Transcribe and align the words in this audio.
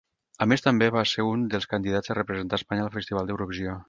A 0.43 0.45
més 0.51 0.63
també 0.67 0.85
va 0.95 1.03
ser 1.09 1.25
un 1.33 1.43
dels 1.53 1.69
candidats 1.73 2.13
a 2.13 2.15
representar 2.21 2.61
Espanya 2.61 2.87
al 2.87 2.93
festival 2.97 3.29
d'Eurovisió. 3.31 3.77